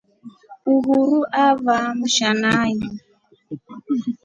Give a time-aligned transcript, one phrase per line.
[0.75, 2.75] Uhuru avamsha nai.